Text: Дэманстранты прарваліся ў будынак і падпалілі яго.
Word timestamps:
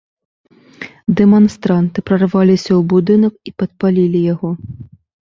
Дэманстранты 1.17 1.97
прарваліся 2.09 2.67
ў 2.67 2.77
будынак 2.93 3.33
і 3.51 3.53
падпалілі 3.63 4.19
яго. 4.33 4.49